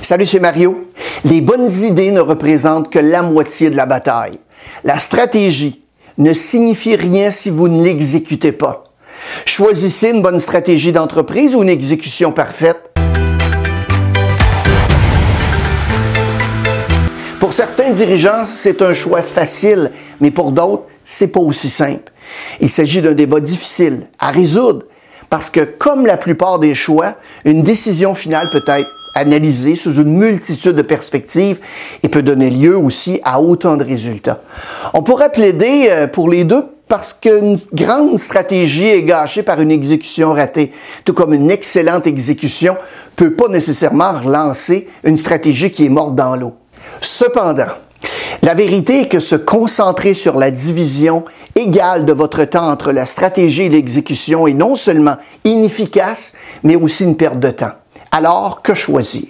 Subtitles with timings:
[0.00, 0.80] Salut, c'est Mario.
[1.24, 4.38] Les bonnes idées ne représentent que la moitié de la bataille.
[4.84, 5.82] La stratégie
[6.18, 8.84] ne signifie rien si vous ne l'exécutez pas.
[9.44, 12.90] Choisissez une bonne stratégie d'entreprise ou une exécution parfaite.
[17.40, 19.90] Pour certains dirigeants, c'est un choix facile,
[20.20, 22.12] mais pour d'autres, c'est pas aussi simple.
[22.60, 24.86] Il s'agit d'un débat difficile à résoudre
[25.30, 27.14] parce que, comme la plupart des choix,
[27.44, 31.58] une décision finale peut être analysée sous une multitude de perspectives
[32.02, 34.40] et peut donner lieu aussi à autant de résultats.
[34.94, 39.70] On pourrait plaider euh, pour les deux parce qu'une grande stratégie est gâchée par une
[39.70, 40.72] exécution ratée,
[41.04, 42.76] tout comme une excellente exécution
[43.14, 46.54] peut pas nécessairement relancer une stratégie qui est morte dans l'eau.
[47.00, 47.66] Cependant,
[48.42, 51.24] la vérité est que se concentrer sur la division
[51.56, 57.04] égale de votre temps entre la stratégie et l'exécution est non seulement inefficace, mais aussi
[57.04, 57.72] une perte de temps.
[58.12, 59.26] Alors, que choisir?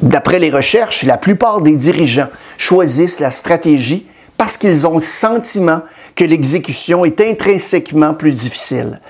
[0.00, 4.06] D'après les recherches, la plupart des dirigeants choisissent la stratégie
[4.38, 5.82] parce qu'ils ont le sentiment
[6.14, 9.00] que l'exécution est intrinsèquement plus difficile.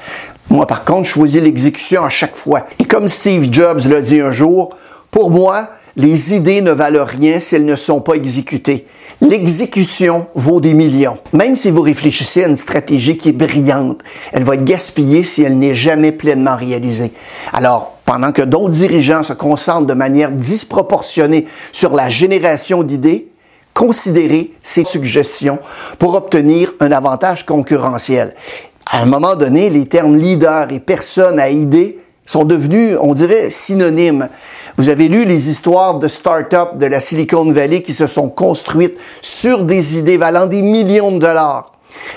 [0.51, 2.67] Moi, par contre, je choisis l'exécution à chaque fois.
[2.79, 4.71] Et comme Steve Jobs l'a dit un jour,
[5.11, 8.87] pour moi, les idées ne valent rien si elles ne sont pas exécutées.
[9.21, 11.19] L'exécution vaut des millions.
[11.33, 14.01] Même si vous réfléchissez à une stratégie qui est brillante,
[14.33, 17.13] elle va être gaspillée si elle n'est jamais pleinement réalisée.
[17.53, 23.29] Alors, pendant que d'autres dirigeants se concentrent de manière disproportionnée sur la génération d'idées,
[23.75, 25.59] considérez ces suggestions
[25.99, 28.35] pour obtenir un avantage concurrentiel.
[28.91, 33.51] À un moment donné, les termes leader et personne à idées sont devenus, on dirait,
[33.51, 34.29] synonymes.
[34.77, 38.99] Vous avez lu les histoires de start-up de la Silicon Valley qui se sont construites
[39.21, 41.73] sur des idées valant des millions de dollars.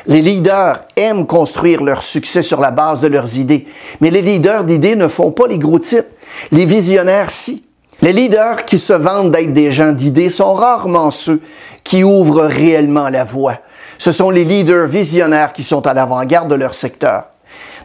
[0.07, 3.65] Les leaders aiment construire leur succès sur la base de leurs idées,
[4.01, 6.09] mais les leaders d'idées ne font pas les gros titres.
[6.51, 7.63] Les visionnaires, si.
[8.01, 11.41] Les leaders qui se vendent d'être des gens d'idées sont rarement ceux
[11.83, 13.59] qui ouvrent réellement la voie.
[13.97, 17.25] Ce sont les leaders visionnaires qui sont à l'avant-garde de leur secteur.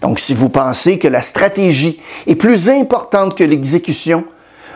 [0.02, 4.24] Donc, si vous pensez que la stratégie est plus importante que l'exécution,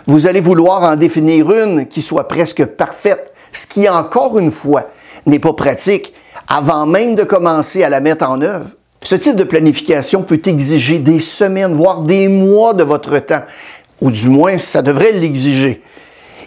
[0.07, 4.89] vous allez vouloir en définir une qui soit presque parfaite, ce qui, encore une fois,
[5.27, 6.13] n'est pas pratique
[6.47, 8.67] avant même de commencer à la mettre en œuvre.
[9.03, 13.43] Ce type de planification peut exiger des semaines, voire des mois de votre temps,
[14.01, 15.83] ou du moins ça devrait l'exiger.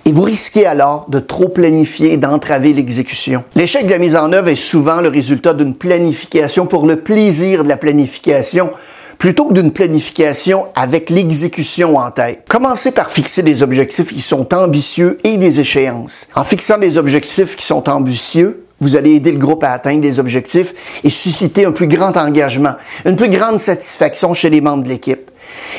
[0.06, 3.44] Et vous risquez alors de trop planifier et d'entraver l'exécution.
[3.56, 7.64] L'échec de la mise en œuvre est souvent le résultat d'une planification pour le plaisir
[7.64, 8.72] de la planification
[9.18, 12.44] plutôt que d'une planification avec l'exécution en tête.
[12.48, 16.28] Commencez par fixer des objectifs qui sont ambitieux et des échéances.
[16.36, 20.20] En fixant des objectifs qui sont ambitieux, vous allez aider le groupe à atteindre les
[20.20, 22.76] objectifs et susciter un plus grand engagement,
[23.06, 25.32] une plus grande satisfaction chez les membres de l'équipe.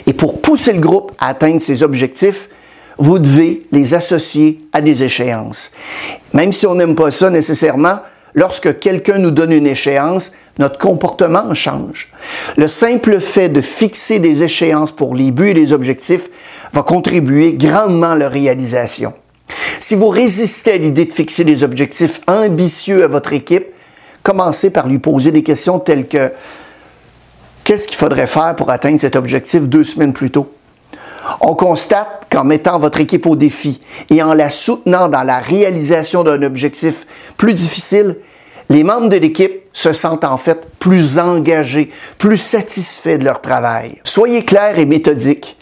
[0.06, 2.48] Et pour pousser le groupe à atteindre ses objectifs,
[2.98, 5.72] vous devez les associer à des échéances.
[6.32, 8.00] Même si on n'aime pas ça nécessairement,
[8.34, 12.12] lorsque quelqu'un nous donne une échéance, notre comportement change.
[12.56, 16.28] Le simple fait de fixer des échéances pour les buts et les objectifs
[16.72, 19.12] va contribuer grandement à leur réalisation.
[19.80, 23.66] Si vous résistez à l'idée de fixer des objectifs ambitieux à votre équipe,
[24.22, 26.32] commencez par lui poser des questions telles que
[27.64, 30.52] qu'est-ce qu'il faudrait faire pour atteindre cet objectif deux semaines plus tôt?
[31.40, 33.80] On constate qu'en mettant votre équipe au défi
[34.10, 37.06] et en la soutenant dans la réalisation d'un objectif
[37.36, 38.16] plus difficile,
[38.68, 44.00] les membres de l'équipe se sentent en fait plus engagés, plus satisfaits de leur travail.
[44.04, 45.56] Soyez clairs et méthodiques.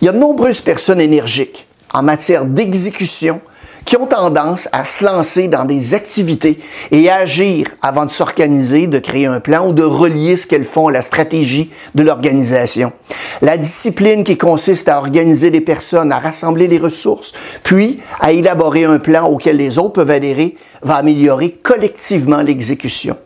[0.00, 3.40] Il y a de nombreuses personnes énergiques en matière d'exécution
[3.84, 6.58] qui ont tendance à se lancer dans des activités
[6.90, 10.88] et agir avant de s'organiser, de créer un plan ou de relier ce qu'elles font
[10.88, 12.92] à la stratégie de l'organisation.
[13.40, 17.32] La discipline qui consiste à organiser les personnes, à rassembler les ressources,
[17.62, 23.16] puis à élaborer un plan auquel les autres peuvent adhérer, va améliorer collectivement l'exécution.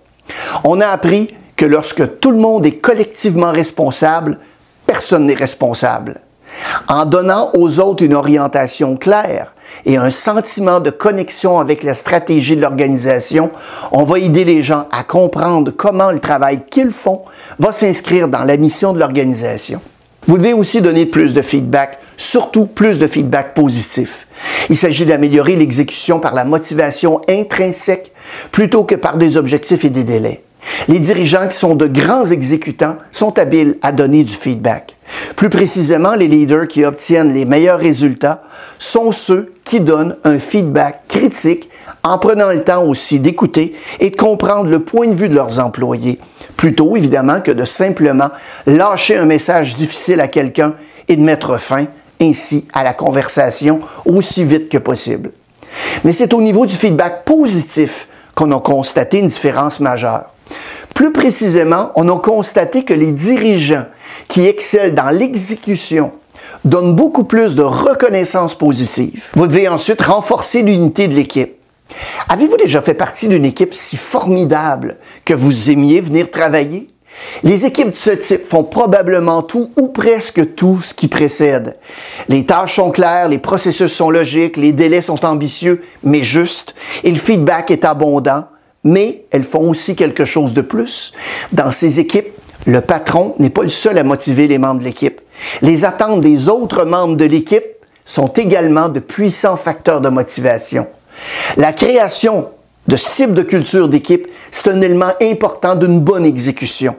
[0.64, 4.38] On a appris que lorsque tout le monde est collectivement responsable,
[4.86, 6.20] personne n'est responsable.
[6.88, 12.56] En donnant aux autres une orientation claire et un sentiment de connexion avec la stratégie
[12.56, 13.50] de l'organisation,
[13.92, 17.22] on va aider les gens à comprendre comment le travail qu'ils font
[17.58, 19.80] va s'inscrire dans la mission de l'organisation.
[20.26, 24.26] Vous devez aussi donner plus de feedback, surtout plus de feedback positif.
[24.68, 28.12] Il s'agit d'améliorer l'exécution par la motivation intrinsèque
[28.50, 30.42] plutôt que par des objectifs et des délais.
[30.88, 34.96] Les dirigeants qui sont de grands exécutants sont habiles à donner du feedback.
[35.36, 38.42] Plus précisément, les leaders qui obtiennent les meilleurs résultats
[38.78, 41.68] sont ceux qui donnent un feedback critique
[42.02, 45.58] en prenant le temps aussi d'écouter et de comprendre le point de vue de leurs
[45.58, 46.20] employés,
[46.56, 48.30] plutôt évidemment que de simplement
[48.66, 50.74] lâcher un message difficile à quelqu'un
[51.08, 51.86] et de mettre fin
[52.20, 55.32] ainsi à la conversation aussi vite que possible.
[56.04, 60.26] Mais c'est au niveau du feedback positif qu'on a constaté une différence majeure.
[60.94, 63.86] Plus précisément, on a constaté que les dirigeants
[64.28, 66.12] qui excellent dans l'exécution
[66.64, 69.22] donnent beaucoup plus de reconnaissance positive.
[69.34, 71.54] Vous devez ensuite renforcer l'unité de l'équipe.
[72.28, 76.90] Avez-vous déjà fait partie d'une équipe si formidable que vous aimiez venir travailler?
[77.42, 81.78] Les équipes de ce type font probablement tout ou presque tout ce qui précède.
[82.28, 87.10] Les tâches sont claires, les processus sont logiques, les délais sont ambitieux, mais justes, et
[87.10, 88.44] le feedback est abondant,
[88.86, 91.12] mais elles font aussi quelque chose de plus.
[91.52, 92.28] Dans ces équipes,
[92.66, 95.20] le patron n'est pas le seul à motiver les membres de l'équipe.
[95.60, 97.64] Les attentes des autres membres de l'équipe
[98.04, 100.86] sont également de puissants facteurs de motivation.
[101.56, 102.48] La création
[102.86, 106.94] de type de culture d'équipe, c'est un élément important d'une bonne exécution.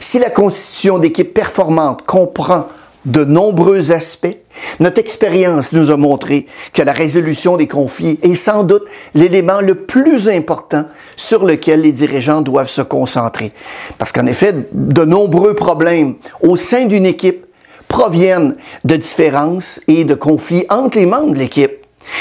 [0.00, 2.66] Si la constitution d'équipe performante comprend
[3.04, 4.36] de nombreux aspects,
[4.78, 8.84] notre expérience nous a montré que la résolution des conflits est sans doute
[9.14, 10.84] l'élément le plus important
[11.16, 13.52] sur lequel les dirigeants doivent se concentrer.
[13.98, 17.46] Parce qu'en effet, de nombreux problèmes au sein d'une équipe
[17.88, 21.72] proviennent de différences et de conflits entre les membres de l'équipe.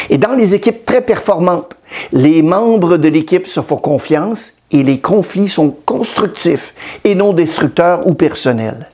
[0.10, 1.76] Et dans les équipes très performantes,
[2.12, 8.06] les membres de l'équipe se font confiance et les conflits sont constructifs et non destructeurs
[8.08, 8.90] ou personnels.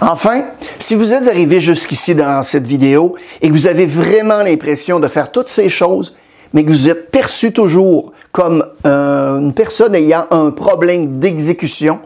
[0.00, 0.46] Enfin,
[0.78, 5.08] si vous êtes arrivé jusqu'ici dans cette vidéo et que vous avez vraiment l'impression de
[5.08, 6.14] faire toutes ces choses,
[6.52, 12.00] mais que vous êtes perçu toujours comme une personne ayant un problème d'exécution,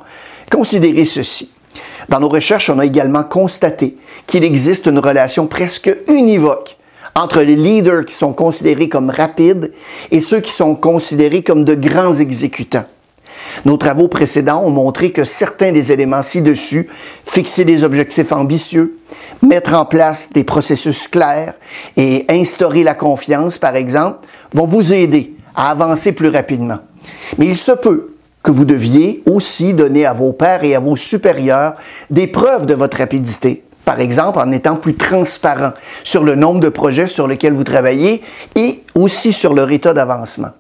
[0.51, 1.51] considérez ceci.
[2.09, 3.97] Dans nos recherches, on a également constaté
[4.27, 6.77] qu'il existe une relation presque univoque
[7.17, 9.73] entre les leaders qui sont considérés comme rapides
[10.11, 12.85] et ceux qui sont considérés comme de grands exécutants.
[13.65, 16.89] Nos travaux précédents ont montré que certains des éléments ci-dessus,
[17.25, 18.99] fixer des objectifs ambitieux,
[19.43, 21.55] mettre en place des processus clairs
[21.97, 26.79] et instaurer la confiance, par exemple, vont vous aider à avancer plus rapidement.
[27.39, 30.97] Mais il se peut que vous deviez aussi donner à vos pairs et à vos
[30.97, 31.75] supérieurs
[32.11, 35.71] des preuves de votre rapidité par exemple en étant plus transparent
[36.03, 38.21] sur le nombre de projets sur lesquels vous travaillez
[38.57, 40.51] et aussi sur leur état d'avancement.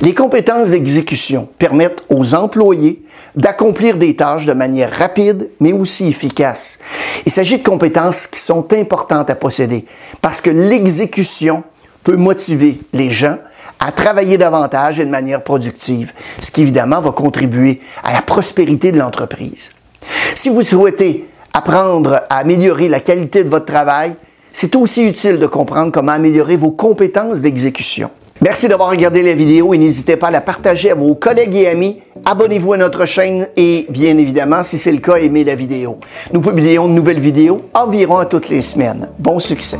[0.00, 3.02] Les compétences d'exécution permettent aux employés
[3.34, 6.78] d'accomplir des tâches de manière rapide mais aussi efficace.
[7.24, 9.86] Il s'agit de compétences qui sont importantes à posséder
[10.20, 11.64] parce que l'exécution
[12.04, 13.38] peut motiver les gens
[13.80, 18.92] à travailler davantage et de manière productive, ce qui évidemment va contribuer à la prospérité
[18.92, 19.72] de l'entreprise.
[20.34, 24.14] Si vous souhaitez apprendre à améliorer la qualité de votre travail,
[24.52, 28.10] c'est aussi utile de comprendre comment améliorer vos compétences d'exécution.
[28.42, 31.68] Merci d'avoir regardé la vidéo et n'hésitez pas à la partager à vos collègues et
[31.68, 32.02] amis.
[32.24, 35.98] Abonnez-vous à notre chaîne et bien évidemment, si c'est le cas, aimez la vidéo.
[36.32, 39.10] Nous publions de nouvelles vidéos environ toutes les semaines.
[39.18, 39.78] Bon succès!